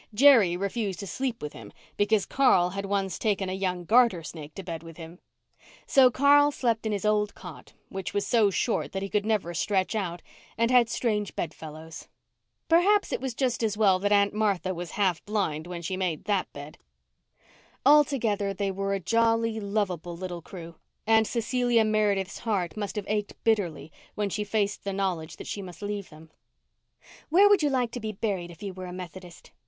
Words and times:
Jerry 0.15 0.57
refused 0.57 0.99
to 1.01 1.05
sleep 1.05 1.43
with 1.43 1.53
him 1.53 1.71
because 1.95 2.25
Carl 2.25 2.71
had 2.71 2.87
once 2.87 3.19
taken 3.19 3.49
a 3.49 3.53
young 3.53 3.85
garter 3.85 4.23
snake 4.23 4.55
to 4.55 4.63
bed 4.63 4.81
with 4.81 4.97
him; 4.97 5.19
so 5.85 6.09
Carl 6.09 6.51
slept 6.51 6.87
in 6.87 6.91
his 6.91 7.05
old 7.05 7.35
cot, 7.35 7.73
which 7.89 8.11
was 8.11 8.25
so 8.25 8.49
short 8.49 8.93
that 8.93 9.03
he 9.03 9.09
could 9.09 9.27
never 9.27 9.53
stretch 9.53 9.93
out, 9.93 10.23
and 10.57 10.71
had 10.71 10.89
strange 10.89 11.35
bed 11.35 11.53
fellows. 11.53 12.07
Perhaps 12.67 13.13
it 13.13 13.21
was 13.21 13.35
just 13.35 13.61
as 13.61 13.77
well 13.77 13.99
that 13.99 14.11
Aunt 14.11 14.33
Martha 14.33 14.73
was 14.73 14.89
half 14.97 15.23
blind 15.23 15.67
when 15.67 15.83
she 15.83 15.95
made 15.95 16.25
that 16.25 16.51
bed. 16.51 16.79
Altogether 17.85 18.55
they 18.55 18.71
were 18.71 18.95
a 18.95 18.99
jolly, 18.99 19.59
lovable 19.59 20.17
little 20.17 20.41
crew, 20.41 20.77
and 21.05 21.27
Cecilia 21.27 21.85
Meredith's 21.85 22.39
heart 22.39 22.75
must 22.75 22.95
have 22.95 23.05
ached 23.07 23.35
bitterly 23.43 23.91
when 24.15 24.31
she 24.31 24.43
faced 24.43 24.83
the 24.83 24.93
knowledge 24.93 25.35
that 25.37 25.45
she 25.45 25.61
must 25.61 25.83
leave 25.83 26.09
them. 26.09 26.31
"Where 27.29 27.47
would 27.47 27.61
you 27.61 27.69
like 27.69 27.91
to 27.91 27.99
be 27.99 28.11
buried 28.13 28.49
if 28.49 28.63
you 28.63 28.73
were 28.73 28.87
a 28.87 28.93
Methodist?" 28.93 29.51